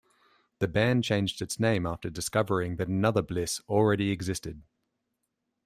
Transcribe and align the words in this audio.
The 0.57 0.67
band 0.67 1.03
changed 1.03 1.43
its 1.43 1.59
name 1.59 1.85
after 1.85 2.09
discovering 2.09 2.77
that 2.77 2.87
another 2.87 3.21
"Blisse" 3.21 3.61
already 3.69 4.09
existed. 4.09 4.63